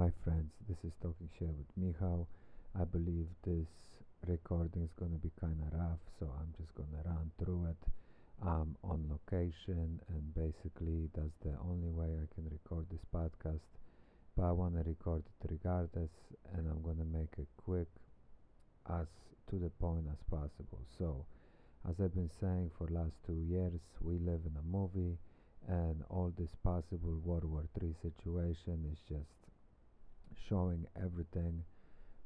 Hi 0.00 0.10
friends, 0.24 0.48
this 0.66 0.78
is 0.82 0.96
Talking 1.02 1.28
Share 1.38 1.52
with 1.52 1.68
Michal. 1.76 2.26
I 2.72 2.84
believe 2.84 3.26
this 3.44 3.68
recording 4.26 4.80
is 4.80 4.94
going 4.98 5.12
to 5.12 5.18
be 5.18 5.30
kind 5.38 5.60
of 5.60 5.78
rough, 5.78 6.00
so 6.18 6.24
I'm 6.40 6.54
just 6.56 6.74
going 6.74 6.88
to 6.88 7.06
run 7.06 7.30
through 7.36 7.68
it. 7.68 7.76
I'm 8.40 8.76
on 8.82 9.04
location, 9.12 10.00
and 10.08 10.34
basically, 10.34 11.10
that's 11.12 11.36
the 11.44 11.52
only 11.68 11.90
way 11.90 12.16
I 12.16 12.24
can 12.34 12.48
record 12.48 12.86
this 12.88 13.04
podcast. 13.14 13.60
But 14.38 14.44
I 14.44 14.52
want 14.52 14.72
to 14.76 14.88
record 14.88 15.22
it 15.28 15.50
regardless, 15.50 16.08
and 16.56 16.66
I'm 16.66 16.80
going 16.80 16.96
to 16.96 17.04
make 17.04 17.36
it 17.36 17.48
quick, 17.62 17.88
as 18.88 19.06
to 19.50 19.56
the 19.56 19.68
point 19.84 20.06
as 20.10 20.22
possible. 20.30 20.80
So, 20.96 21.26
as 21.86 22.00
I've 22.00 22.14
been 22.14 22.32
saying 22.40 22.70
for 22.78 22.88
last 22.88 23.20
two 23.26 23.36
years, 23.36 23.80
we 24.00 24.16
live 24.16 24.48
in 24.48 24.56
a 24.56 24.64
movie, 24.64 25.18
and 25.68 26.02
all 26.08 26.32
this 26.38 26.56
possible 26.64 27.20
World 27.22 27.44
War 27.44 27.68
III 27.82 27.92
situation 28.00 28.88
is 28.90 28.98
just 29.06 29.49
showing 30.48 30.86
everything. 30.96 31.62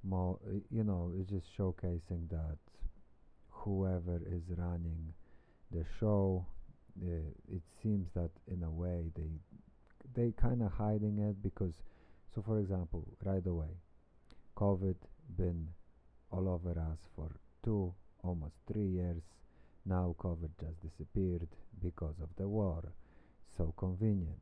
More 0.02 0.38
you 0.70 0.84
know 0.84 1.12
it's 1.18 1.30
just 1.30 1.46
showcasing 1.58 2.28
that 2.30 2.58
whoever 3.50 4.20
is 4.26 4.42
running 4.56 5.14
the 5.70 5.84
show 5.98 6.44
uh, 7.02 7.30
it 7.50 7.62
seems 7.82 8.08
that 8.14 8.30
in 8.46 8.62
a 8.62 8.70
way 8.70 9.10
they 9.16 9.30
they 10.14 10.32
kind 10.40 10.62
of 10.62 10.70
hiding 10.72 11.18
it 11.18 11.42
because 11.42 11.72
so 12.34 12.42
for 12.42 12.58
example 12.58 13.02
right 13.24 13.46
away 13.46 13.70
covid 14.56 14.96
been 15.38 15.66
all 16.30 16.48
over 16.48 16.70
us 16.78 16.98
for 17.16 17.30
two 17.64 17.94
almost 18.22 18.54
three 18.70 18.86
years. 18.86 19.22
Now 19.86 20.14
covid 20.18 20.50
just 20.60 20.80
disappeared 20.80 21.48
because 21.80 22.16
of 22.22 22.28
the 22.36 22.48
war. 22.48 22.82
So 23.56 23.72
convenient 23.76 24.40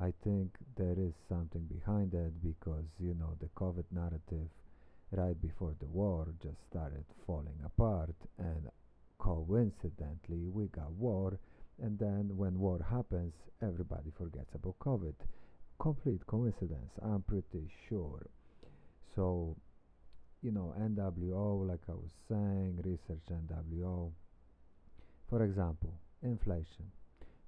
I 0.00 0.12
think 0.22 0.50
there 0.76 0.94
is 0.96 1.12
something 1.28 1.66
behind 1.66 2.14
it 2.14 2.32
because 2.40 2.84
you 3.00 3.14
know 3.14 3.34
the 3.40 3.48
COVID 3.56 3.84
narrative 3.90 4.48
right 5.10 5.40
before 5.40 5.74
the 5.80 5.86
war 5.86 6.28
just 6.40 6.58
started 6.70 7.04
falling 7.26 7.58
apart 7.64 8.14
and 8.38 8.68
coincidentally 9.18 10.46
we 10.52 10.66
got 10.66 10.92
war 10.92 11.38
and 11.82 11.98
then 11.98 12.30
when 12.36 12.58
war 12.58 12.78
happens 12.88 13.32
everybody 13.60 14.12
forgets 14.16 14.54
about 14.54 14.78
COVID. 14.78 15.14
Complete 15.80 16.24
coincidence 16.26 16.92
I'm 17.02 17.22
pretty 17.22 17.68
sure. 17.88 18.24
So 19.16 19.56
you 20.42 20.52
know 20.52 20.74
NWO 20.78 21.66
like 21.66 21.82
I 21.88 21.92
was 21.92 22.12
saying 22.28 22.78
research 22.84 23.26
NWO 23.32 24.12
for 25.28 25.42
example 25.42 25.92
inflation. 26.22 26.92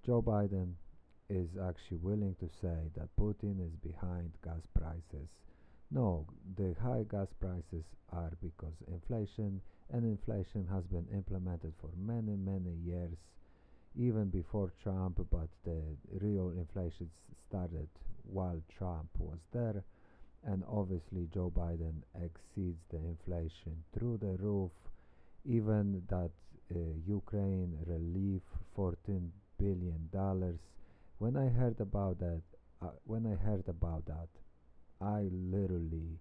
Joe 0.04 0.20
Biden 0.20 0.72
is 1.30 1.48
actually 1.56 1.98
willing 1.98 2.34
to 2.40 2.48
say 2.60 2.90
that 2.96 3.14
Putin 3.18 3.64
is 3.64 3.72
behind 3.82 4.32
gas 4.44 4.66
prices. 4.78 5.28
No, 5.90 6.26
the 6.56 6.74
high 6.82 7.04
gas 7.08 7.28
prices 7.40 7.84
are 8.12 8.32
because 8.42 8.74
inflation, 8.88 9.60
and 9.92 10.04
inflation 10.04 10.66
has 10.70 10.84
been 10.84 11.06
implemented 11.14 11.72
for 11.80 11.90
many, 11.96 12.36
many 12.36 12.74
years, 12.84 13.16
even 13.96 14.28
before 14.28 14.72
Trump, 14.82 15.20
but 15.30 15.48
the 15.64 15.80
real 16.20 16.50
inflation 16.50 17.08
started 17.48 17.88
while 18.24 18.60
Trump 18.76 19.08
was 19.18 19.38
there. 19.52 19.82
And 20.44 20.64
obviously, 20.68 21.28
Joe 21.32 21.52
Biden 21.54 22.02
exceeds 22.14 22.80
the 22.90 22.98
inflation 22.98 23.84
through 23.92 24.18
the 24.18 24.36
roof. 24.42 24.70
Even 25.44 26.02
that 26.08 26.30
uh, 26.74 26.78
Ukraine 27.06 27.76
relief, 27.86 28.42
$14 28.76 29.28
billion 29.58 30.08
when 31.20 31.36
I 31.36 31.48
heard 31.50 31.78
about 31.80 32.18
that, 32.20 32.40
uh, 32.80 32.92
when 33.04 33.26
I 33.26 33.36
heard 33.44 33.68
about 33.68 34.06
that, 34.06 34.28
I 35.02 35.28
literally 35.30 36.18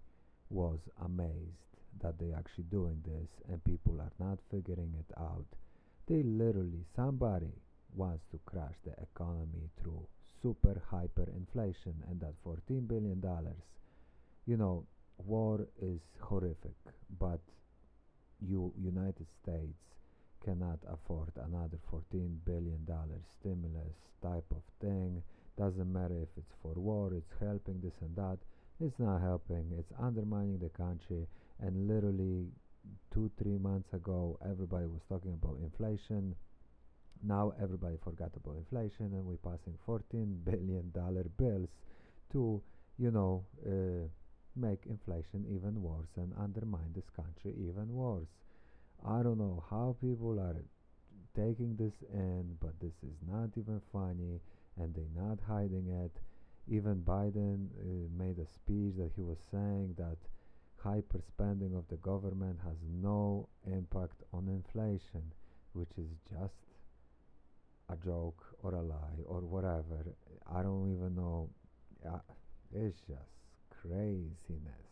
was 0.50 0.78
amazed 1.02 1.64
that 2.02 2.18
they 2.18 2.32
actually 2.36 2.64
doing 2.64 3.02
this 3.04 3.28
and 3.48 3.64
people 3.64 3.98
are 4.00 4.12
not 4.18 4.38
figuring 4.50 4.94
it 4.98 5.10
out. 5.18 5.46
They 6.06 6.22
literally 6.22 6.84
somebody 6.94 7.54
wants 7.94 8.24
to 8.32 8.38
crash 8.44 8.74
the 8.84 8.92
economy 9.02 9.70
through 9.80 10.06
super 10.42 10.82
hyperinflation 10.92 11.96
and 12.10 12.20
that 12.20 12.34
14 12.44 12.86
billion 12.86 13.20
dollars. 13.20 13.64
You 14.46 14.58
know, 14.58 14.84
war 15.24 15.66
is 15.80 16.00
horrific, 16.20 16.76
but 17.18 17.40
you 18.38 18.72
United 18.78 19.28
States 19.42 19.80
cannot 20.44 20.78
afford 20.88 21.32
another 21.36 21.78
14 21.90 22.40
billion 22.44 22.84
dollar 22.84 23.20
stimulus 23.38 23.94
type 24.22 24.44
of 24.50 24.62
thing. 24.80 25.22
Doesn't 25.58 25.92
matter 25.92 26.16
if 26.22 26.28
it's 26.36 26.54
for 26.62 26.74
war 26.74 27.12
it's 27.14 27.32
helping 27.40 27.80
this 27.80 27.94
and 28.00 28.14
that. 28.16 28.38
It's 28.80 28.98
not 28.98 29.20
helping 29.20 29.72
it's 29.78 29.92
undermining 30.00 30.58
the 30.58 30.70
country. 30.70 31.26
And 31.60 31.88
literally 31.88 32.46
two 33.12 33.30
three 33.40 33.58
months 33.58 33.92
ago 33.92 34.38
everybody 34.44 34.86
was 34.86 35.02
talking 35.08 35.32
about 35.32 35.58
inflation. 35.62 36.34
Now 37.22 37.52
everybody 37.62 37.96
forgot 38.02 38.32
about 38.36 38.56
inflation 38.56 39.12
and 39.12 39.26
we're 39.26 39.36
passing 39.36 39.74
14 39.84 40.40
billion 40.44 40.90
dollar 40.94 41.24
bills 41.36 41.68
to 42.32 42.62
you 42.98 43.10
know 43.10 43.44
uh, 43.66 44.08
make 44.56 44.86
inflation 44.86 45.46
even 45.48 45.82
worse 45.82 46.10
and 46.16 46.32
undermine 46.38 46.92
this 46.94 47.08
country 47.14 47.54
even 47.58 47.92
worse 47.94 48.28
I 49.06 49.22
don't 49.22 49.38
know 49.38 49.64
how 49.70 49.96
people 50.00 50.38
are 50.38 50.56
taking 51.34 51.76
this 51.76 51.94
in, 52.12 52.56
but 52.60 52.78
this 52.80 52.94
is 53.02 53.16
not 53.26 53.50
even 53.56 53.80
funny 53.92 54.40
and 54.76 54.94
they're 54.94 55.24
not 55.24 55.38
hiding 55.46 55.88
it. 55.88 56.12
Even 56.68 56.96
Biden 56.96 57.68
uh, 57.80 58.08
made 58.16 58.38
a 58.38 58.46
speech 58.46 58.94
that 58.98 59.12
he 59.16 59.22
was 59.22 59.38
saying 59.50 59.94
that 59.98 60.18
hyper 60.82 61.20
spending 61.26 61.74
of 61.74 61.84
the 61.88 61.96
government 61.96 62.58
has 62.64 62.76
no 63.00 63.48
impact 63.66 64.22
on 64.32 64.48
inflation, 64.48 65.22
which 65.72 65.90
is 65.98 66.10
just 66.30 66.54
a 67.88 67.96
joke 67.96 68.44
or 68.62 68.74
a 68.74 68.82
lie 68.82 69.20
or 69.26 69.40
whatever. 69.40 70.14
I 70.52 70.62
don't 70.62 70.92
even 70.92 71.14
know. 71.14 71.48
Uh, 72.06 72.18
it's 72.72 73.00
just 73.00 73.32
craziness. 73.70 74.86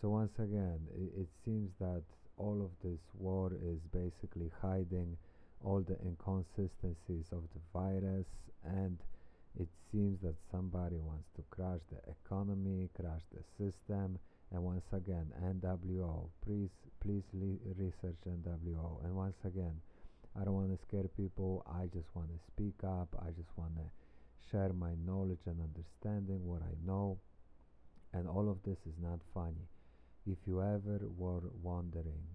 So, 0.00 0.10
once 0.10 0.38
again, 0.38 0.78
it, 0.94 1.22
it 1.22 1.28
seems 1.44 1.70
that 1.80 2.02
all 2.38 2.62
of 2.62 2.70
this 2.88 3.00
war 3.18 3.52
is 3.52 3.78
basically 3.92 4.50
hiding 4.62 5.16
all 5.64 5.80
the 5.80 5.96
inconsistencies 6.06 7.26
of 7.32 7.42
the 7.54 7.60
virus 7.72 8.26
and 8.64 8.98
it 9.58 9.68
seems 9.90 10.20
that 10.22 10.34
somebody 10.52 10.96
wants 10.96 11.28
to 11.34 11.42
crash 11.50 11.80
the 11.90 11.98
economy, 12.10 12.88
crash 12.94 13.22
the 13.32 13.42
system, 13.58 14.18
and 14.52 14.62
once 14.62 14.84
again, 14.92 15.26
NWO, 15.42 16.28
please, 16.46 16.70
please 17.00 17.24
research 17.76 18.16
NWO. 18.26 19.04
And 19.04 19.14
once 19.14 19.36
again, 19.44 19.80
I 20.40 20.44
don't 20.44 20.54
want 20.54 20.70
to 20.70 20.86
scare 20.86 21.08
people. 21.16 21.66
I 21.66 21.86
just 21.86 22.08
want 22.14 22.28
to 22.28 22.38
speak 22.52 22.74
up. 22.84 23.08
I 23.20 23.30
just 23.30 23.50
want 23.56 23.76
to 23.76 23.90
share 24.50 24.72
my 24.72 24.92
knowledge 25.04 25.44
and 25.46 25.60
understanding 25.60 26.46
what 26.46 26.62
I 26.62 26.74
know. 26.86 27.18
And 28.14 28.26
all 28.26 28.48
of 28.48 28.62
this 28.64 28.78
is 28.86 28.94
not 29.02 29.20
funny. 29.34 29.68
If 30.30 30.46
you 30.46 30.60
ever 30.60 31.00
were 31.16 31.48
wondering 31.62 32.26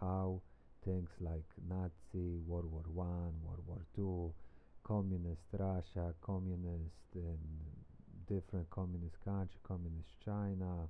how 0.00 0.40
things 0.82 1.10
like 1.20 1.44
Nazi, 1.68 2.40
World 2.46 2.72
War 2.72 2.84
One, 2.94 3.34
World 3.44 3.64
War 3.66 3.84
Two, 3.94 4.32
communist 4.82 5.42
Russia, 5.52 6.14
communist 6.22 7.12
different 8.26 8.70
communist 8.70 9.16
countries, 9.22 9.60
communist 9.62 10.08
China, 10.24 10.88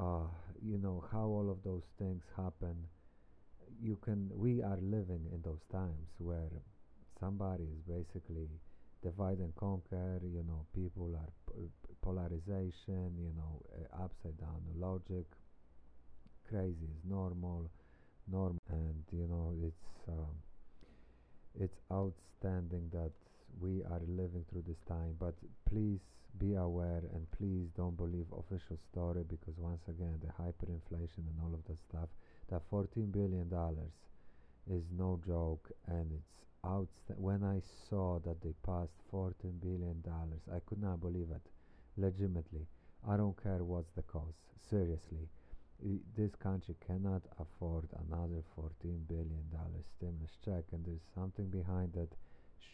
uh, 0.00 0.28
you 0.62 0.78
know 0.78 1.04
how 1.12 1.26
all 1.26 1.50
of 1.50 1.62
those 1.62 1.84
things 1.98 2.22
happen. 2.34 2.76
You 3.82 3.96
can. 3.96 4.30
We 4.34 4.62
are 4.62 4.78
living 4.80 5.26
in 5.30 5.42
those 5.42 5.64
times 5.70 6.08
where 6.16 6.62
somebody 7.20 7.64
is 7.64 7.82
basically 7.86 8.48
divide 9.02 9.40
and 9.40 9.54
conquer. 9.56 10.20
You 10.24 10.42
know, 10.48 10.64
people 10.74 11.14
are 11.14 11.32
polarization, 12.02 13.12
you 13.18 13.32
know, 13.36 13.62
uh, 13.74 14.04
upside 14.04 14.38
down 14.38 14.60
logic. 14.76 15.26
Crazy 16.48 16.88
is 16.90 17.04
normal, 17.04 17.70
normal, 18.30 18.58
and 18.70 19.04
you 19.12 19.26
know 19.28 19.52
it's 19.62 20.08
um, 20.08 20.34
it's 21.60 21.76
outstanding 21.92 22.88
that 22.92 23.10
we 23.60 23.82
are 23.90 24.00
living 24.06 24.44
through 24.50 24.64
this 24.66 24.80
time. 24.88 25.14
But 25.18 25.34
please 25.68 26.00
be 26.38 26.54
aware 26.54 27.02
and 27.12 27.26
please 27.32 27.68
don't 27.76 27.96
believe 27.96 28.26
official 28.32 28.78
story 28.90 29.24
because 29.28 29.54
once 29.58 29.82
again 29.88 30.20
the 30.20 30.32
hyperinflation 30.42 31.26
and 31.26 31.38
all 31.42 31.52
of 31.54 31.64
that 31.66 31.78
stuff. 31.88 32.08
That 32.50 32.62
14 32.70 33.10
billion 33.10 33.48
dollars 33.48 33.92
is 34.70 34.84
no 34.96 35.20
joke, 35.26 35.70
and 35.86 36.12
it's 36.12 36.32
outstanding. 36.64 37.22
When 37.22 37.44
I 37.44 37.60
saw 37.88 38.18
that 38.20 38.40
they 38.42 38.54
passed 38.64 38.96
14 39.10 39.58
billion 39.60 40.00
dollars, 40.02 40.40
I 40.54 40.60
could 40.66 40.80
not 40.80 41.00
believe 41.00 41.28
it 41.30 41.42
legitimately. 41.98 42.66
I 43.08 43.16
don't 43.16 43.40
care 43.42 43.62
what's 43.64 43.90
the 43.96 44.02
cost. 44.02 44.38
Seriously, 44.70 45.28
this 46.16 46.34
country 46.36 46.74
cannot 46.86 47.22
afford 47.38 47.88
another 48.08 48.42
14 48.56 49.04
billion 49.08 49.44
dollar 49.52 49.82
stimulus 49.96 50.36
check, 50.44 50.64
and 50.72 50.84
there's 50.84 51.06
something 51.14 51.46
behind 51.46 51.96
it. 51.96 52.12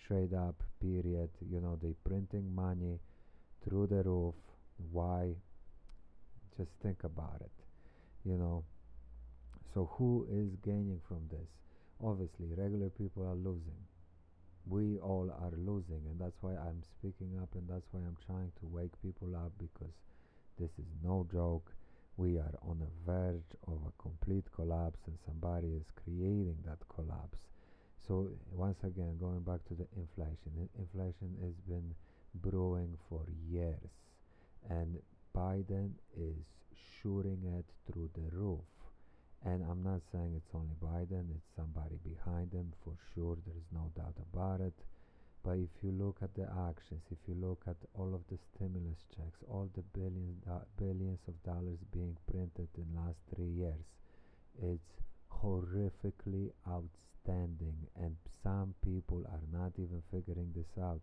Straight 0.02 0.32
up, 0.34 0.62
period. 0.80 1.30
You 1.50 1.60
know, 1.60 1.78
they 1.82 1.94
printing 2.04 2.54
money 2.54 2.98
through 3.64 3.86
the 3.88 4.02
roof, 4.02 4.34
Why? 4.92 5.34
Just 6.56 6.70
think 6.82 7.04
about 7.04 7.40
it. 7.40 7.52
You 8.24 8.36
know. 8.36 8.64
So 9.72 9.90
who 9.98 10.26
is 10.30 10.54
gaining 10.64 11.00
from 11.08 11.22
this? 11.30 11.48
Obviously, 12.02 12.46
regular 12.56 12.90
people 12.90 13.26
are 13.26 13.34
losing. 13.34 13.82
We 14.66 14.98
all 14.98 15.30
are 15.30 15.52
losing, 15.56 16.02
and 16.10 16.18
that's 16.18 16.36
why 16.40 16.52
I'm 16.52 16.82
speaking 16.82 17.38
up, 17.42 17.54
and 17.54 17.68
that's 17.68 17.86
why 17.92 18.00
I'm 18.00 18.16
trying 18.24 18.52
to 18.60 18.66
wake 18.66 18.92
people 19.02 19.36
up 19.36 19.52
because 19.58 19.92
this 20.58 20.70
is 20.78 20.86
no 21.02 21.26
joke. 21.30 21.72
We 22.16 22.38
are 22.38 22.54
on 22.62 22.78
the 22.78 22.90
verge 23.04 23.56
of 23.66 23.78
a 23.86 24.02
complete 24.02 24.44
collapse, 24.54 25.00
and 25.06 25.18
somebody 25.26 25.68
is 25.74 25.86
creating 26.02 26.58
that 26.66 26.78
collapse. 26.88 27.38
So, 28.06 28.28
once 28.52 28.78
again, 28.84 29.16
going 29.18 29.40
back 29.40 29.64
to 29.68 29.74
the 29.74 29.86
inflation, 29.96 30.68
inflation 30.78 31.36
has 31.42 31.54
been 31.68 31.94
brewing 32.34 32.96
for 33.08 33.24
years, 33.48 33.90
and 34.70 34.98
Biden 35.36 35.92
is 36.16 36.36
shooting 36.74 37.42
it 37.58 37.66
through 37.86 38.10
the 38.14 38.34
roof. 38.34 38.60
And 39.44 39.62
I'm 39.70 39.82
not 39.82 40.00
saying 40.10 40.32
it's 40.36 40.54
only 40.54 40.74
Biden, 40.82 41.28
it's 41.30 41.54
somebody 41.54 41.98
behind 42.02 42.52
him 42.52 42.72
for 42.82 42.94
sure, 43.14 43.36
there's 43.46 43.68
no 43.72 43.90
doubt 43.94 44.16
about 44.32 44.60
it. 44.60 44.72
But 45.44 45.58
if 45.58 45.68
you 45.82 45.92
look 45.92 46.16
at 46.22 46.34
the 46.34 46.48
actions, 46.70 47.02
if 47.10 47.18
you 47.28 47.34
look 47.34 47.62
at 47.66 47.76
all 47.92 48.14
of 48.14 48.22
the 48.30 48.38
stimulus 48.38 49.04
checks, 49.14 49.44
all 49.46 49.68
the 49.74 49.82
billions, 49.92 50.42
billions 50.78 51.20
of 51.28 51.42
dollars 51.42 51.78
being 51.92 52.16
printed 52.30 52.68
in 52.78 52.86
the 52.94 53.00
last 53.00 53.18
three 53.36 53.50
years, 53.50 53.84
it's 54.62 55.02
horrifically 55.30 56.50
outstanding. 56.66 57.76
And 58.00 58.16
some 58.42 58.74
people 58.82 59.26
are 59.28 59.44
not 59.52 59.72
even 59.76 60.02
figuring 60.10 60.52
this 60.56 60.82
out. 60.82 61.02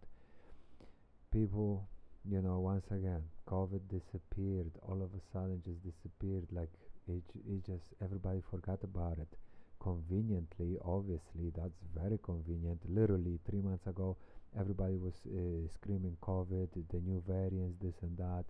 People, 1.32 1.88
you 2.28 2.42
know, 2.42 2.60
once 2.60 2.86
again, 2.90 3.22
COVID 3.48 3.82
disappeared. 3.90 4.72
All 4.82 5.04
of 5.04 5.14
a 5.14 5.22
sudden, 5.32 5.62
just 5.64 5.84
disappeared. 5.84 6.48
Like 6.52 6.74
it, 7.08 7.24
it 7.48 7.66
just 7.66 7.86
everybody 8.04 8.42
forgot 8.50 8.80
about 8.84 9.18
it. 9.20 9.28
Conveniently 9.82 10.78
obviously 10.86 11.52
that's 11.56 11.80
very 11.96 12.20
convenient. 12.24 12.80
Literally 12.88 13.40
three 13.50 13.62
months 13.62 13.88
ago 13.88 14.18
everybody 14.60 14.98
was 14.98 15.14
uh, 15.28 15.68
screaming 15.80 16.18
covid 16.22 16.68
the 16.74 17.00
new 17.00 17.22
variants 17.28 17.78
this 17.82 17.96
and 18.02 18.18
that. 18.18 18.46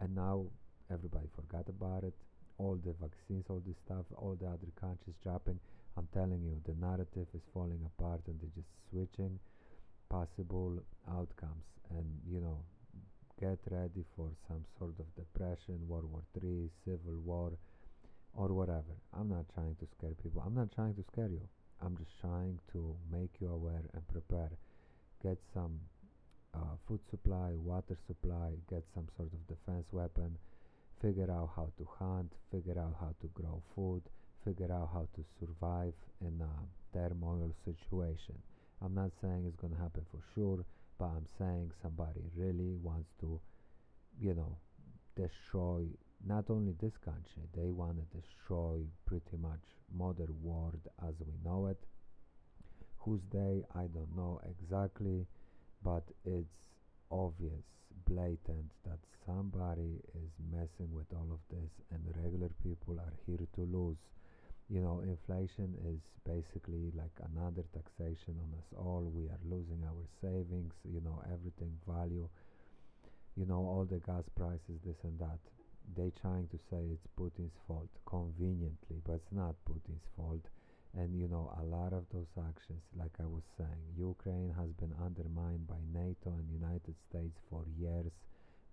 And 0.00 0.14
now 0.14 0.46
everybody 0.90 1.28
forgot 1.34 1.68
about 1.68 2.04
it. 2.04 2.14
All 2.58 2.78
the 2.84 2.94
vaccines 3.00 3.44
all 3.48 3.62
this 3.66 3.76
stuff 3.84 4.06
all 4.16 4.36
the 4.40 4.46
other 4.46 4.72
countries 4.80 5.16
dropping. 5.22 5.60
I'm 5.96 6.08
telling 6.12 6.42
you 6.42 6.60
the 6.66 6.74
narrative 6.80 7.28
is 7.34 7.42
falling 7.54 7.80
apart 7.86 8.20
and 8.26 8.40
they're 8.40 8.56
just 8.56 8.68
switching 8.90 9.38
possible 10.08 10.78
outcomes. 11.08 11.64
And 11.90 12.06
you 12.28 12.40
know 12.40 12.58
get 13.40 13.58
ready 13.70 14.02
for 14.16 14.30
some 14.48 14.64
sort 14.78 14.94
of 14.98 15.04
depression 15.14 15.78
world 15.86 16.10
war 16.10 16.22
3 16.40 16.70
civil 16.84 17.20
war 17.24 17.52
or 18.36 18.48
whatever. 18.52 18.94
I'm 19.18 19.28
not 19.28 19.46
trying 19.54 19.76
to 19.80 19.86
scare 19.96 20.14
people. 20.22 20.42
I'm 20.44 20.54
not 20.54 20.72
trying 20.72 20.94
to 20.94 21.04
scare 21.12 21.28
you. 21.28 21.48
I'm 21.82 21.96
just 21.96 22.12
trying 22.20 22.58
to 22.72 22.94
make 23.10 23.30
you 23.40 23.48
aware 23.48 23.82
and 23.94 24.06
prepare. 24.08 24.50
Get 25.22 25.38
some 25.52 25.80
uh, 26.54 26.76
food 26.86 27.00
supply, 27.10 27.52
water 27.54 27.96
supply, 28.06 28.52
get 28.70 28.84
some 28.94 29.08
sort 29.16 29.30
of 29.32 29.46
defense 29.46 29.86
weapon, 29.92 30.36
figure 31.00 31.30
out 31.30 31.50
how 31.56 31.68
to 31.78 31.88
hunt, 31.98 32.32
figure 32.50 32.78
out 32.78 32.94
how 33.00 33.14
to 33.20 33.26
grow 33.28 33.62
food, 33.74 34.02
figure 34.44 34.72
out 34.72 34.90
how 34.92 35.08
to 35.14 35.24
survive 35.40 35.94
in 36.20 36.40
a 36.40 36.96
turmoil 36.96 37.52
situation. 37.64 38.34
I'm 38.82 38.94
not 38.94 39.10
saying 39.20 39.44
it's 39.46 39.60
going 39.60 39.72
to 39.72 39.80
happen 39.80 40.04
for 40.10 40.20
sure, 40.34 40.64
but 40.98 41.06
I'm 41.06 41.26
saying 41.38 41.72
somebody 41.82 42.22
really 42.34 42.76
wants 42.82 43.08
to, 43.20 43.40
you 44.20 44.34
know, 44.34 44.56
destroy 45.16 45.84
not 46.24 46.44
only 46.50 46.72
this 46.80 46.96
country, 47.04 47.42
they 47.54 47.70
want 47.70 47.96
to 47.98 48.18
destroy 48.20 48.80
pretty 49.06 49.36
much 49.40 49.60
modern 49.96 50.34
world 50.42 50.80
as 51.06 51.14
we 51.20 51.34
know 51.44 51.66
it. 51.66 51.78
Who's 52.98 53.20
they? 53.32 53.64
I 53.74 53.86
don't 53.86 54.16
know 54.16 54.40
exactly, 54.48 55.26
but 55.84 56.02
it's 56.24 56.58
obvious, 57.10 57.62
blatant 58.08 58.72
that 58.84 58.98
somebody 59.24 60.00
is 60.14 60.30
messing 60.52 60.92
with 60.92 61.06
all 61.12 61.28
of 61.30 61.38
this, 61.50 61.70
and 61.92 62.00
regular 62.22 62.50
people 62.62 62.98
are 62.98 63.14
here 63.26 63.46
to 63.54 63.60
lose. 63.60 63.96
You 64.68 64.80
know, 64.80 65.00
inflation 65.00 65.74
is 65.86 66.00
basically 66.24 66.90
like 66.96 67.14
another 67.32 67.62
taxation 67.72 68.34
on 68.42 68.50
us 68.58 68.66
all. 68.76 69.08
We 69.14 69.26
are 69.26 69.38
losing 69.48 69.84
our 69.86 70.04
savings, 70.20 70.74
you 70.84 71.00
know, 71.00 71.22
everything 71.32 71.78
value, 71.86 72.28
you 73.36 73.46
know, 73.46 73.58
all 73.58 73.86
the 73.88 73.98
gas 73.98 74.24
prices, 74.34 74.80
this 74.84 74.96
and 75.04 75.18
that 75.20 75.38
they 75.94 76.10
trying 76.20 76.48
to 76.48 76.58
say 76.70 76.82
it's 76.90 77.06
Putin's 77.18 77.56
fault 77.66 77.88
conveniently, 78.06 79.00
but 79.04 79.14
it's 79.14 79.32
not 79.32 79.54
Putin's 79.68 80.06
fault. 80.16 80.46
And 80.96 81.14
you 81.14 81.28
know, 81.28 81.52
a 81.60 81.62
lot 81.62 81.92
of 81.92 82.04
those 82.12 82.32
actions, 82.38 82.82
like 82.96 83.12
I 83.20 83.26
was 83.26 83.44
saying, 83.58 83.94
Ukraine 83.96 84.54
has 84.56 84.72
been 84.72 84.94
undermined 85.04 85.66
by 85.66 85.80
NATO 85.92 86.36
and 86.38 86.48
United 86.50 86.94
States 87.08 87.38
for 87.50 87.64
years 87.78 88.12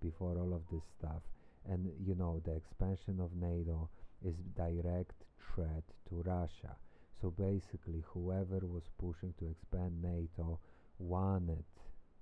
before 0.02 0.38
all 0.38 0.54
of 0.54 0.64
this 0.72 0.84
stuff. 0.98 1.22
And 1.70 1.92
you 2.06 2.16
know, 2.16 2.42
the 2.46 2.56
expansion 2.56 3.20
of 3.20 3.36
NATO 3.36 3.90
is 4.26 4.36
direct 4.56 5.24
threat 5.54 5.84
to 6.10 6.24
Russia. 6.26 6.76
So 7.22 7.30
basically, 7.30 8.04
whoever 8.08 8.60
was 8.66 8.84
pushing 8.98 9.34
to 9.40 9.50
expand 9.50 10.02
NATO 10.02 10.60
wanted 10.98 11.64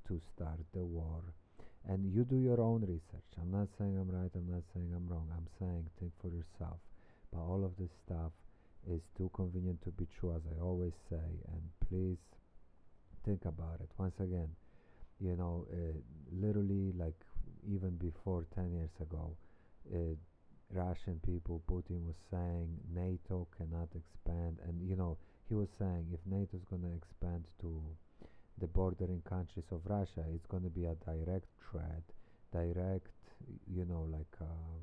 to 0.07 0.19
start 0.33 0.59
the 0.73 0.83
war 0.83 1.21
and 1.87 2.05
you 2.13 2.23
do 2.23 2.37
your 2.37 2.61
own 2.61 2.81
research. 2.81 3.29
I'm 3.41 3.51
not 3.51 3.67
saying 3.77 3.97
I'm 3.97 4.09
right, 4.09 4.31
I'm 4.35 4.49
not 4.51 4.63
saying 4.73 4.91
I'm 4.95 5.07
wrong. 5.07 5.27
I'm 5.35 5.47
saying 5.59 5.85
think 5.99 6.11
for 6.21 6.29
yourself. 6.29 6.77
But 7.33 7.39
all 7.39 7.63
of 7.63 7.71
this 7.79 7.89
stuff 8.05 8.31
is 8.89 9.01
too 9.17 9.29
convenient 9.33 9.81
to 9.83 9.91
be 9.91 10.07
true, 10.19 10.33
as 10.35 10.41
I 10.55 10.61
always 10.61 10.93
say. 11.09 11.27
And 11.47 11.61
please 11.87 12.17
think 13.25 13.45
about 13.45 13.79
it. 13.81 13.89
Once 13.97 14.15
again, 14.19 14.49
you 15.19 15.35
know, 15.35 15.65
uh, 15.71 15.97
literally, 16.31 16.93
like 16.97 17.19
even 17.69 17.91
before 17.97 18.45
10 18.55 18.73
years 18.73 18.89
ago, 18.99 19.35
uh, 19.93 20.15
Russian 20.73 21.19
people, 21.25 21.61
Putin 21.69 22.05
was 22.05 22.15
saying 22.31 22.69
NATO 22.93 23.47
cannot 23.57 23.89
expand. 23.95 24.57
And, 24.67 24.87
you 24.87 24.95
know, 24.95 25.17
he 25.47 25.55
was 25.55 25.67
saying 25.77 26.07
if 26.13 26.19
NATO 26.25 26.57
is 26.57 26.63
going 26.69 26.83
to 26.83 26.95
expand 26.95 27.43
to 27.61 27.81
the 28.61 28.67
bordering 28.67 29.21
countries 29.27 29.65
of 29.71 29.81
Russia. 29.85 30.23
It's 30.33 30.45
going 30.45 30.63
to 30.63 30.69
be 30.69 30.85
a 30.85 30.95
direct 31.03 31.47
threat, 31.69 32.03
direct, 32.53 33.09
you 33.67 33.85
know, 33.85 34.07
like 34.11 34.35
uh, 34.39 34.77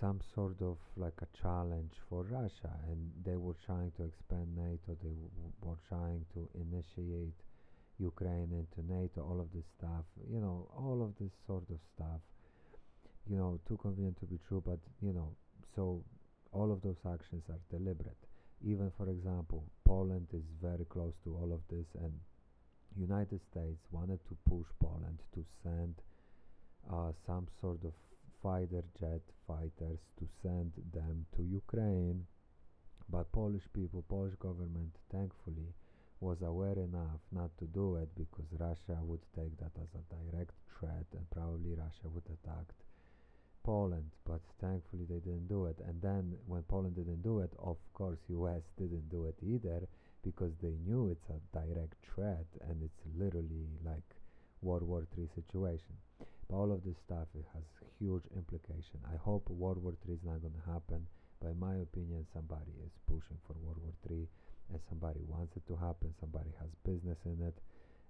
some 0.00 0.20
sort 0.34 0.62
of 0.62 0.78
like 0.96 1.20
a 1.20 1.28
challenge 1.42 1.92
for 2.08 2.24
Russia. 2.24 2.72
And 2.88 3.12
they 3.22 3.36
were 3.36 3.56
trying 3.66 3.92
to 3.98 4.04
expand 4.04 4.56
NATO, 4.56 4.96
they 5.02 5.14
were 5.60 5.78
trying 5.88 6.24
to 6.34 6.48
initiate 6.54 7.36
Ukraine 7.98 8.50
into 8.50 8.90
NATO, 8.90 9.20
all 9.20 9.38
of 9.38 9.52
this 9.54 9.66
stuff, 9.76 10.06
you 10.26 10.40
know, 10.40 10.70
all 10.74 11.02
of 11.02 11.12
this 11.20 11.32
sort 11.46 11.68
of 11.68 11.78
stuff. 11.94 12.20
You 13.28 13.36
know, 13.36 13.60
too 13.68 13.76
convenient 13.76 14.18
to 14.20 14.26
be 14.26 14.38
true, 14.48 14.62
but 14.66 14.78
you 15.02 15.12
know, 15.12 15.36
so 15.76 16.02
all 16.50 16.72
of 16.72 16.80
those 16.80 16.96
actions 17.06 17.44
are 17.50 17.60
deliberate 17.70 18.29
even 18.64 18.90
for 18.96 19.08
example 19.08 19.64
Poland 19.84 20.26
is 20.32 20.44
very 20.62 20.84
close 20.84 21.14
to 21.24 21.34
all 21.36 21.52
of 21.52 21.60
this 21.68 21.86
and 21.98 22.12
United 22.96 23.40
States 23.50 23.86
wanted 23.92 24.20
to 24.28 24.36
push 24.48 24.66
Poland 24.80 25.22
to 25.34 25.44
send 25.62 25.94
uh, 26.92 27.12
some 27.26 27.46
sort 27.60 27.84
of 27.84 27.92
fighter 28.42 28.82
jet 28.98 29.22
fighters 29.46 30.00
to 30.18 30.26
send 30.42 30.72
them 30.92 31.26
to 31.36 31.42
Ukraine. 31.42 32.26
But 33.08 33.32
Polish 33.32 33.68
people 33.72 34.02
Polish 34.08 34.34
government 34.36 34.96
thankfully 35.12 35.74
was 36.20 36.42
aware 36.42 36.78
enough 36.78 37.20
not 37.32 37.56
to 37.58 37.66
do 37.66 37.96
it 37.96 38.08
because 38.16 38.46
Russia 38.58 38.98
would 39.02 39.24
take 39.34 39.56
that 39.58 39.72
as 39.80 39.88
a 39.94 40.14
direct 40.14 40.54
threat 40.78 41.06
and 41.12 41.30
probably 41.30 41.74
Russia 41.74 42.08
would 42.12 42.26
attack 42.26 42.66
Poland, 43.70 44.10
but 44.26 44.40
thankfully 44.60 45.06
they 45.08 45.20
didn't 45.20 45.46
do 45.46 45.66
it. 45.66 45.78
And 45.86 46.02
then 46.02 46.34
when 46.48 46.62
Poland 46.64 46.96
didn't 46.96 47.22
do 47.22 47.38
it, 47.38 47.52
of 47.62 47.76
course 47.94 48.18
US 48.26 48.62
didn't 48.76 49.08
do 49.08 49.26
it 49.26 49.36
either 49.40 49.86
because 50.24 50.50
they 50.60 50.74
knew 50.84 51.06
it's 51.06 51.30
a 51.30 51.38
direct 51.56 51.94
threat 52.02 52.48
and 52.66 52.82
it's 52.82 53.02
literally 53.16 53.68
like 53.84 54.08
World 54.60 54.82
War 54.82 55.06
III 55.16 55.28
situation. 55.36 55.94
But 56.18 56.56
all 56.56 56.72
of 56.72 56.82
this 56.82 56.98
stuff 57.06 57.28
it 57.38 57.46
has 57.54 57.62
huge 58.00 58.24
implication. 58.36 58.98
I 59.06 59.16
hope 59.16 59.48
World 59.48 59.80
War 59.84 59.94
III 60.04 60.14
is 60.14 60.24
not 60.24 60.42
going 60.42 60.58
to 60.58 60.72
happen. 60.72 61.06
But 61.40 61.50
in 61.54 61.60
my 61.60 61.76
opinion, 61.76 62.26
somebody 62.34 62.74
is 62.84 62.90
pushing 63.06 63.38
for 63.46 63.54
World 63.62 63.78
War 63.84 63.94
III 64.10 64.26
and 64.72 64.80
somebody 64.88 65.20
wants 65.28 65.56
it 65.56 65.64
to 65.68 65.76
happen. 65.76 66.12
Somebody 66.18 66.50
has 66.58 66.70
business 66.82 67.18
in 67.24 67.38
it. 67.46 67.56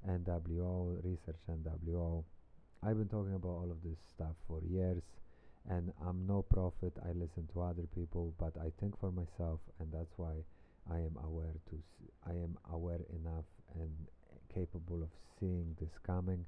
NWO, 0.09 1.05
research 1.05 1.41
NWO. 1.53 2.25
I've 2.83 2.97
been 2.97 3.13
talking 3.13 3.35
about 3.35 3.61
all 3.61 3.71
of 3.71 3.85
this 3.85 4.01
stuff 4.17 4.37
for 4.49 4.63
years 4.65 5.03
and 5.69 5.93
I'm 6.07 6.27
no 6.27 6.43
prophet. 6.43 6.97
I 7.05 7.13
listen 7.13 7.49
to 7.53 7.63
other 7.63 7.87
people, 7.95 8.35
but 8.39 8.57
I 8.59 8.71
think 8.81 8.99
for 8.99 9.13
myself, 9.13 9.61
and 9.79 9.93
that's 9.93 10.13
why 10.17 10.33
I 10.91 10.99
am 10.99 11.17
aware 11.25 11.55
to. 11.71 11.77
I 12.27 12.33
am 12.33 12.57
aware 12.73 13.01
enough 13.11 13.45
and 13.75 13.91
capable 14.55 15.03
of 15.03 15.11
seeing 15.39 15.77
this 15.81 15.93
coming. 16.07 16.45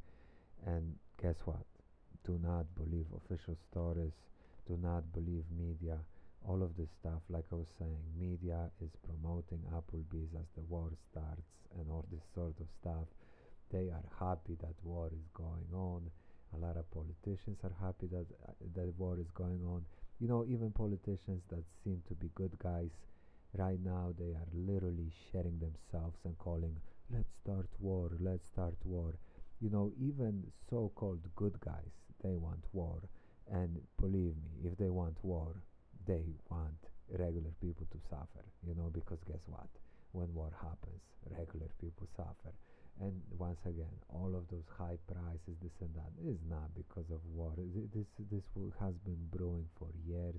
And 0.66 0.94
guess 1.20 1.36
what? 1.44 1.66
do 2.24 2.38
not 2.42 2.66
believe 2.76 3.06
official 3.16 3.56
stories 3.70 4.12
do 4.66 4.78
not 4.80 5.12
believe 5.12 5.44
media 5.58 5.98
all 6.46 6.62
of 6.62 6.76
this 6.76 6.88
stuff 7.00 7.22
like 7.28 7.44
i 7.52 7.54
was 7.54 7.72
saying 7.78 8.02
media 8.18 8.70
is 8.80 8.90
promoting 9.06 9.62
applebee's 9.74 10.34
as 10.38 10.46
the 10.54 10.62
war 10.68 10.90
starts 11.10 11.50
and 11.78 11.90
all 11.90 12.04
this 12.12 12.22
sort 12.34 12.54
of 12.60 12.66
stuff 12.80 13.06
they 13.70 13.88
are 13.90 14.06
happy 14.18 14.56
that 14.60 14.74
war 14.84 15.08
is 15.08 15.26
going 15.34 15.70
on 15.74 16.02
a 16.54 16.58
lot 16.58 16.76
of 16.76 16.90
politicians 16.90 17.58
are 17.64 17.74
happy 17.80 18.06
that 18.06 18.26
uh, 18.48 18.52
that 18.74 18.92
war 18.98 19.18
is 19.18 19.30
going 19.34 19.62
on. 19.64 19.84
You 20.20 20.28
know 20.28 20.44
even 20.48 20.70
politicians 20.70 21.42
that 21.50 21.64
seem 21.82 22.02
to 22.08 22.14
be 22.14 22.30
good 22.34 22.58
guys 22.58 22.90
right 23.58 23.78
now 23.84 24.12
they 24.18 24.32
are 24.32 24.48
literally 24.54 25.10
sharing 25.30 25.58
themselves 25.58 26.16
and 26.24 26.36
calling 26.38 26.76
let's 27.12 27.32
start 27.42 27.68
war 27.80 28.10
let's 28.20 28.46
start 28.46 28.74
war. 28.84 29.14
You 29.60 29.70
know 29.70 29.92
even 30.00 30.44
so-called 30.70 31.20
good 31.36 31.58
guys 31.60 31.92
they 32.22 32.36
want 32.36 32.64
war. 32.72 33.02
And 33.50 33.80
believe 34.00 34.34
me 34.44 34.70
if 34.70 34.76
they 34.78 34.90
want 34.90 35.16
war 35.22 35.56
they 36.06 36.24
want 36.50 36.78
regular 37.18 37.50
people 37.60 37.86
to 37.92 37.98
suffer 38.08 38.44
you 38.66 38.74
know 38.74 38.90
because 38.92 39.18
guess 39.28 39.42
what? 39.46 39.68
When 40.12 40.32
war 40.34 40.50
happens 40.60 41.02
regular 41.30 41.68
people 41.80 42.06
suffer 42.16 42.52
and 43.02 43.20
once 43.36 43.58
again 43.66 43.98
all 44.08 44.30
of 44.38 44.46
those 44.46 44.68
high 44.78 44.96
prices 45.10 45.58
this 45.60 45.74
and 45.80 45.90
that 45.98 46.14
is 46.22 46.38
not 46.48 46.70
because 46.74 47.10
of 47.10 47.18
war. 47.34 47.52
This 47.58 48.06
this 48.30 48.46
has 48.78 48.94
been 49.04 49.26
brewing 49.34 49.66
for 49.78 49.88
years. 50.06 50.38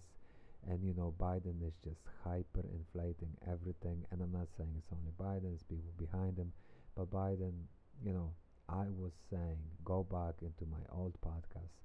And 0.70 0.80
you 0.82 0.94
know 0.94 1.14
Biden 1.20 1.60
is 1.60 1.76
just 1.84 2.00
hyper 2.24 2.64
inflating 2.64 3.36
everything. 3.52 4.06
And 4.12 4.22
I'm 4.22 4.32
not 4.32 4.48
saying 4.56 4.72
it's 4.78 4.96
only 4.96 5.12
Biden 5.20 5.54
it's 5.54 5.64
people 5.64 5.92
behind 6.00 6.38
him. 6.38 6.54
But 6.96 7.12
Biden 7.12 7.68
you 8.02 8.14
know 8.14 8.32
I 8.70 8.88
was 8.96 9.12
saying 9.30 9.60
go 9.84 10.08
back 10.08 10.36
into 10.42 10.66
my 10.72 10.84
old 10.90 11.20
podcast. 11.20 11.76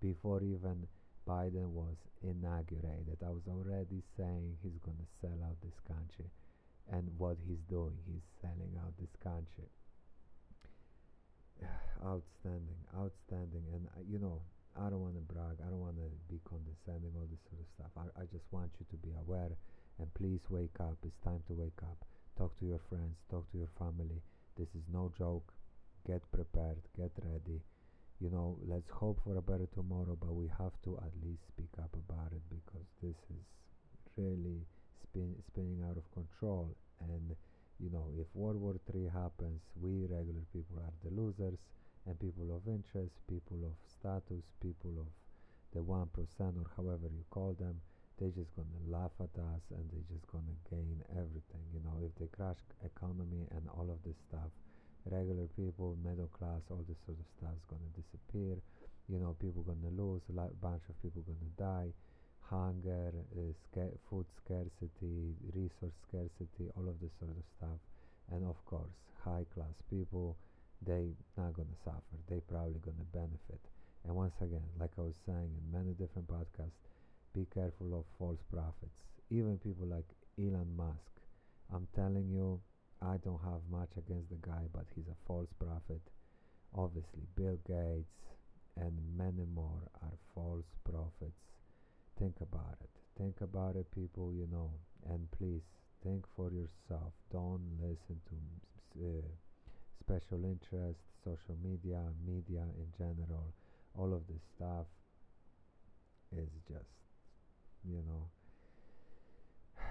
Before 0.00 0.42
even 0.42 0.86
Biden 1.26 1.72
was 1.72 1.96
inaugurated 2.22 3.24
I 3.26 3.30
was 3.30 3.48
already 3.48 4.02
saying 4.18 4.58
he's 4.62 4.78
going 4.84 5.00
to 5.00 5.08
sell 5.22 5.40
out 5.48 5.56
this 5.64 5.80
country. 5.88 6.28
And 6.92 7.08
what 7.16 7.38
he's 7.48 7.64
doing 7.70 7.96
he's 8.04 8.28
selling 8.42 8.76
out 8.84 8.92
this 9.00 9.16
country 9.24 9.72
outstanding 12.04 12.80
outstanding 12.94 13.64
and 13.72 13.86
uh, 13.96 14.02
you 14.06 14.18
know 14.18 14.40
I 14.76 14.90
don't 14.90 15.00
want 15.00 15.16
to 15.16 15.24
brag. 15.24 15.56
I 15.64 15.72
don't 15.72 15.80
want 15.80 15.96
to 15.96 16.08
be 16.28 16.36
condescending, 16.44 17.16
all 17.16 17.24
this 17.32 17.40
sort 17.48 17.64
of 17.64 17.68
stuff. 17.72 17.92
I, 17.96 18.12
I 18.20 18.24
just 18.28 18.44
want 18.52 18.68
you 18.76 18.84
to 18.92 18.98
be 19.00 19.16
aware 19.16 19.56
and 19.98 20.12
please 20.12 20.40
wake 20.50 20.76
up. 20.80 20.96
It's 21.00 21.16
time 21.24 21.40
to 21.48 21.54
wake 21.56 21.80
up. 21.80 21.96
Talk 22.36 22.52
to 22.60 22.66
your 22.66 22.80
friends, 22.92 23.16
talk 23.30 23.50
to 23.52 23.58
your 23.58 23.72
family. 23.80 24.20
This 24.60 24.68
is 24.76 24.84
no 24.92 25.08
joke. 25.16 25.48
Get 26.06 26.20
prepared, 26.30 26.76
get 26.96 27.10
ready. 27.24 27.64
You 28.20 28.30
know, 28.30 28.56
let's 28.68 28.88
hope 28.92 29.20
for 29.24 29.36
a 29.36 29.42
better 29.42 29.66
tomorrow, 29.72 30.16
but 30.20 30.34
we 30.36 30.48
have 30.60 30.76
to 30.84 30.96
at 31.00 31.12
least 31.24 31.48
speak 31.48 31.72
up 31.80 31.92
about 31.96 32.32
it 32.32 32.44
because 32.48 32.86
this 33.02 33.16
is 33.32 33.44
really 34.16 34.60
spin, 35.02 35.34
spinning 35.48 35.82
out 35.88 35.96
of 35.96 36.04
control. 36.12 36.76
And, 37.00 37.36
you 37.78 37.90
know, 37.90 38.08
if 38.18 38.26
World 38.34 38.56
War 38.56 38.74
III 38.94 39.08
happens, 39.12 39.60
we 39.80 40.06
regular 40.08 40.44
people 40.52 40.80
are 40.80 40.92
the 41.04 41.12
losers 41.14 41.58
and 42.06 42.18
people 42.18 42.54
of 42.54 42.66
interest, 42.66 43.12
people 43.28 43.58
of 43.66 43.74
status, 43.84 44.44
people 44.62 44.94
of 44.98 45.08
the 45.74 45.82
1% 45.82 46.08
or 46.56 46.66
however 46.76 47.08
you 47.12 47.24
call 47.30 47.52
them, 47.58 47.80
they're 48.18 48.32
just 48.32 48.54
gonna 48.56 48.80
laugh 48.88 49.12
at 49.20 49.34
us 49.52 49.60
and 49.76 49.84
they're 49.92 50.08
just 50.08 50.24
gonna 50.32 50.56
gain 50.70 51.04
everything. 51.12 51.60
You 51.74 51.84
know, 51.84 52.00
if 52.00 52.16
they 52.16 52.32
crash 52.32 52.56
economy 52.80 53.44
and 53.52 53.68
all 53.68 53.90
of 53.92 54.00
this 54.06 54.16
stuff, 54.28 54.48
regular 55.04 55.46
people, 55.52 55.98
middle 56.02 56.32
class, 56.32 56.64
all 56.70 56.84
this 56.88 56.96
sort 57.04 57.20
of 57.20 57.28
stuff 57.36 57.52
is 57.52 57.66
gonna 57.68 57.92
disappear. 57.92 58.56
You 59.08 59.20
know, 59.20 59.36
people 59.38 59.62
gonna 59.62 59.92
lose, 59.92 60.22
a 60.30 60.32
lot, 60.32 60.48
bunch 60.62 60.82
of 60.88 60.96
people 61.02 61.22
gonna 61.28 61.52
die. 61.60 61.92
Hunger, 62.50 63.12
uh, 63.36 63.52
sca- 63.64 63.98
food 64.08 64.26
scarcity, 64.44 65.34
resource 65.54 65.94
scarcity, 66.08 66.70
all 66.76 66.88
of 66.88 67.00
this 67.00 67.10
sort 67.18 67.32
of 67.36 67.44
stuff, 67.58 67.80
and 68.30 68.44
of 68.46 68.56
course, 68.64 68.94
high 69.24 69.44
class 69.54 69.74
people 69.90 70.36
they 70.82 71.10
not 71.36 71.54
gonna 71.54 71.76
suffer. 71.84 72.16
They 72.28 72.40
probably 72.40 72.80
gonna 72.80 73.06
benefit. 73.12 73.60
And 74.04 74.14
once 74.14 74.34
again 74.40 74.62
like 74.78 74.92
i 74.98 75.02
was 75.02 75.16
saying 75.26 75.50
in 75.50 75.72
many 75.72 75.92
different 75.94 76.28
podcasts 76.28 76.78
be 77.34 77.46
careful 77.52 77.98
of 77.98 78.04
false 78.18 78.42
prophets. 78.52 79.02
Even 79.30 79.58
people 79.58 79.86
like 79.86 80.06
elon 80.38 80.68
musk. 80.76 81.12
I'm 81.72 81.88
telling 81.94 82.28
you 82.30 82.60
i 83.02 83.16
don't 83.18 83.42
have 83.42 83.60
much 83.70 83.90
against 83.96 84.30
the 84.30 84.40
guy 84.40 84.64
but 84.72 84.86
he's 84.94 85.08
a 85.08 85.18
false 85.26 85.50
prophet. 85.58 86.02
Obviously 86.74 87.26
bill 87.34 87.58
gates 87.66 88.20
and 88.76 88.92
many 89.16 89.46
more 89.54 89.80
are 90.02 90.18
false 90.34 90.66
prophets 90.84 91.55
think 92.18 92.36
about 92.40 92.76
it. 92.80 92.90
Think 93.18 93.40
about 93.40 93.76
it 93.76 93.90
people 93.92 94.32
you 94.32 94.46
know 94.50 94.70
and 95.08 95.30
please 95.30 95.62
think 96.02 96.24
for 96.36 96.50
yourself. 96.50 97.12
Don't 97.32 97.62
listen 97.80 98.20
to 98.28 98.36
uh, 99.00 99.22
special 100.00 100.44
interest, 100.44 100.98
social 101.24 101.56
media, 101.62 102.00
media 102.26 102.62
in 102.78 102.86
general, 102.96 103.52
all 103.98 104.12
of 104.12 104.26
this 104.28 104.42
stuff 104.54 104.86
is 106.32 106.48
just, 106.68 106.94
you 107.84 108.02
know, 108.06 108.22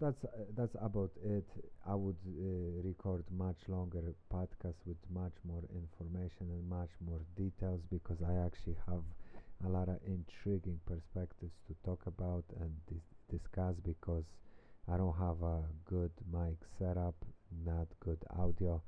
that's 0.00 0.24
uh, 0.24 0.44
that's 0.56 0.74
about 0.80 1.10
it. 1.24 1.46
I 1.86 1.94
would 1.94 2.16
uh, 2.26 2.82
record 2.82 3.24
much 3.30 3.58
longer 3.68 4.02
podcast 4.32 4.78
with 4.86 4.98
much 5.12 5.34
more 5.44 5.62
information 5.74 6.50
and 6.50 6.68
much 6.68 6.90
more 7.04 7.20
details 7.36 7.80
because 7.90 8.18
I 8.22 8.34
actually 8.44 8.76
have 8.88 9.04
a 9.64 9.68
lot 9.68 9.88
of 9.88 9.98
intriguing 10.06 10.80
perspectives 10.86 11.54
to 11.66 11.74
talk 11.84 12.02
about 12.06 12.44
and 12.60 12.72
dis 12.88 13.02
discuss 13.30 13.74
because 13.84 14.24
I 14.88 14.96
don't 14.96 15.16
have 15.16 15.42
a 15.42 15.62
good 15.84 16.12
mic 16.30 16.58
setup, 16.78 17.14
not 17.64 17.86
good 18.00 18.22
audio 18.36 18.82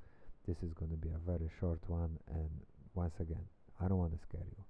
this 0.46 0.56
is 0.62 0.74
going 0.74 0.90
to 0.90 0.96
be 0.96 1.08
a 1.08 1.30
very 1.30 1.48
short 1.58 1.80
one, 1.86 2.18
and 2.28 2.50
once 2.94 3.14
again, 3.18 3.48
I 3.80 3.88
don't 3.88 3.96
want 3.98 4.12
to 4.12 4.18
scare 4.28 4.44
you, 4.44 4.62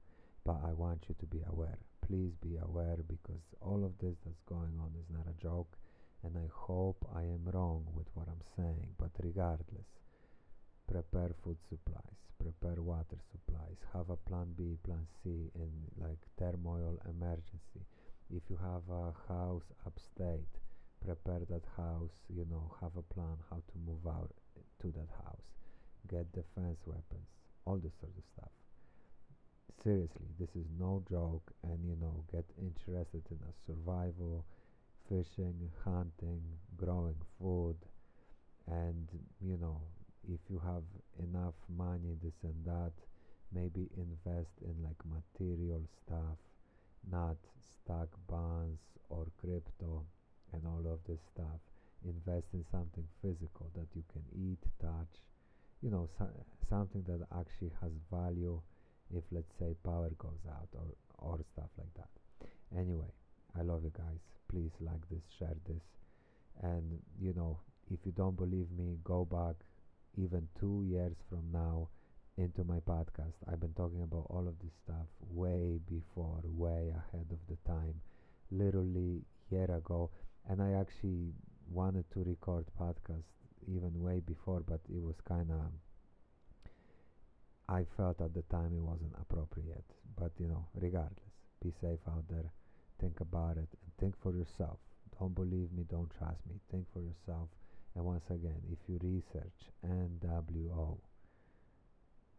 but 0.44 0.61
I 0.64 0.73
want 0.73 1.02
you 1.08 1.16
to 1.18 1.26
be 1.26 1.42
aware. 1.50 1.78
Please 2.06 2.30
be 2.40 2.58
aware 2.62 2.99
because 3.08 3.42
all 3.61 3.84
of 3.84 3.99
this 3.99 4.14
that's 4.25 4.42
going 4.49 4.78
on 4.78 4.92
is 4.96 5.11
not 5.11 5.26
a 5.26 5.42
joke, 5.42 5.76
and 6.23 6.37
I 6.37 6.46
hope 6.52 7.04
I 7.12 7.23
am 7.23 7.49
wrong 7.52 7.87
with 7.92 8.06
what 8.14 8.28
I'm 8.28 8.44
saying, 8.56 8.87
but 8.99 9.11
regardless, 9.20 9.73
prepare 10.86 11.30
food 11.42 11.56
supplies, 11.68 12.18
prepare 12.38 12.82
water 12.82 13.18
supplies, 13.32 13.78
have 13.92 14.10
a 14.10 14.16
plan 14.16 14.54
B, 14.56 14.78
plan 14.84 15.06
C 15.22 15.50
in 15.54 15.70
like 15.96 16.20
turmoil 16.38 16.98
emergency. 17.08 17.84
If 18.30 18.42
you 18.48 18.58
have 18.62 18.82
a 18.90 19.12
house 19.28 19.64
upstate, 19.86 20.54
prepare 21.04 21.40
that 21.50 21.64
house, 21.76 22.16
you 22.28 22.46
know, 22.50 22.74
have 22.80 22.96
a 22.96 23.14
plan 23.14 23.36
how 23.50 23.56
to 23.56 23.78
move 23.86 24.06
out 24.06 24.32
to 24.80 24.88
that 24.92 25.10
house 25.24 25.54
get 26.08 26.30
defense 26.32 26.78
weapons, 26.86 27.28
all 27.64 27.76
this 27.76 27.92
sort 28.00 28.12
of 28.16 28.24
stuff. 28.36 28.50
Seriously, 29.82 30.28
this 30.38 30.50
is 30.50 30.66
no 30.78 31.02
joke, 31.08 31.52
and 31.62 31.84
you 31.84 31.96
know, 32.00 32.24
get 32.32 32.44
interested 32.58 33.22
in 33.30 33.38
a 33.42 33.52
survival, 33.66 34.44
fishing, 35.08 35.70
hunting, 35.84 36.42
growing 36.76 37.20
food, 37.38 37.76
and 38.66 39.08
you 39.40 39.56
know, 39.58 39.80
if 40.28 40.40
you 40.48 40.60
have 40.64 40.84
enough 41.18 41.54
money, 41.68 42.16
this 42.22 42.34
and 42.42 42.64
that, 42.64 42.92
maybe 43.52 43.88
invest 43.96 44.50
in 44.62 44.74
like 44.82 44.98
material 45.04 45.82
stuff, 46.04 46.38
not 47.10 47.36
stock 47.70 48.08
bonds 48.28 48.80
or 49.08 49.26
crypto 49.40 50.04
and 50.52 50.62
all 50.66 50.92
of 50.92 50.98
this 51.06 51.20
stuff. 51.32 51.60
Invest 52.04 52.46
in 52.52 52.64
something 52.70 53.04
physical 53.22 53.70
that 53.74 53.88
you 53.94 54.02
can 54.12 54.22
eat, 54.36 54.60
touch, 54.80 55.24
you 55.84 55.90
know 55.90 56.08
so, 56.18 56.26
something 56.68 57.04
that 57.06 57.20
actually 57.38 57.70
has 57.80 57.92
value 58.10 58.60
if 59.14 59.22
let's 59.30 59.52
say 59.58 59.74
power 59.84 60.10
goes 60.18 60.40
out 60.48 60.68
or 60.72 60.86
or 61.18 61.38
stuff 61.52 61.68
like 61.78 61.92
that. 61.94 62.48
Anyway 62.76 63.12
i 63.56 63.62
love 63.62 63.84
you 63.84 63.92
guys. 63.96 64.20
Please 64.50 64.72
like 64.80 65.08
this 65.10 65.22
share 65.38 65.56
this. 65.68 65.82
And 66.62 66.98
you 67.20 67.34
know 67.34 67.58
if 67.90 68.00
you 68.04 68.12
don't 68.12 68.36
believe 68.36 68.70
me 68.76 68.96
go 69.04 69.24
back 69.24 69.56
even 70.16 70.47
two 70.59 70.85
years 70.87 71.16
from 71.28 71.44
now 71.52 71.88
into 72.37 72.64
my 72.64 72.78
podcast 72.80 73.35
i've 73.50 73.61
been 73.61 73.75
talking 73.75 74.02
about 74.02 74.26
all 74.30 74.47
of 74.49 74.59
this 74.62 74.73
stuff 74.85 75.06
way 75.30 75.78
before 75.88 76.40
way 76.44 76.92
ahead 76.92 77.26
of 77.30 77.38
the 77.49 77.56
time 77.71 77.94
literally 78.50 79.23
year 79.50 79.71
ago 79.71 80.11
and 80.49 80.61
i 80.61 80.73
actually 80.73 81.33
wanted 81.71 82.04
to 82.12 82.21
record 82.25 82.64
podcast 82.80 83.25
even 83.66 84.02
way 84.02 84.21
before, 84.21 84.61
but 84.61 84.80
it 84.88 85.02
was 85.02 85.16
kind 85.26 85.50
of. 85.50 85.61
I 87.68 87.85
felt 87.97 88.21
at 88.21 88.35
the 88.35 88.42
time 88.42 88.75
it 88.76 88.83
wasn't 88.83 89.14
appropriate. 89.21 89.85
But 90.16 90.33
you 90.38 90.49
know, 90.49 90.66
regardless, 90.75 91.33
be 91.62 91.73
safe 91.80 92.00
out 92.09 92.25
there. 92.28 92.52
Think 93.00 93.21
about 93.21 93.56
it 93.56 93.68
and 93.83 93.92
think 93.99 94.14
for 94.23 94.33
yourself. 94.33 94.78
Don't 95.18 95.35
believe 95.35 95.73
me, 95.73 95.85
don't 95.88 96.11
trust 96.18 96.40
me. 96.49 96.61
Think 96.71 96.87
for 96.92 97.00
yourself. 97.00 97.49
And 97.94 98.04
once 98.04 98.24
again, 98.30 98.60
if 98.72 98.78
you 98.88 98.98
research 99.02 99.70
NWO 99.86 100.96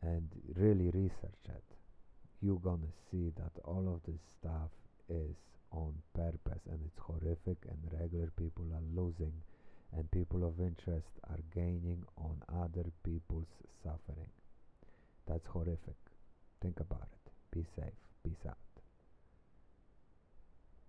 and 0.01 0.29
really 0.55 0.89
research 0.91 1.43
it, 1.47 1.63
you're 2.41 2.59
gonna 2.59 2.91
see 3.09 3.31
that 3.37 3.51
all 3.63 3.87
of 3.87 4.01
this 4.05 4.21
stuff 4.39 4.69
is 5.09 5.35
on 5.71 5.93
purpose 6.13 6.61
and 6.69 6.79
it's 6.85 6.99
horrific 6.99 7.57
and 7.69 7.99
regular 7.99 8.31
people 8.37 8.65
are 8.73 9.01
losing 9.01 9.33
and 9.95 10.09
people 10.11 10.43
of 10.43 10.59
interest 10.59 11.07
are 11.29 11.39
gaining 11.53 12.03
on 12.17 12.41
other 12.53 12.85
people's 13.03 13.47
suffering. 13.83 14.29
That's 15.27 15.47
horrific. 15.47 15.95
Think 16.61 16.79
about 16.79 17.07
it. 17.11 17.31
Be 17.51 17.65
safe. 17.75 17.93
Peace 18.23 18.45
out. 18.47 18.64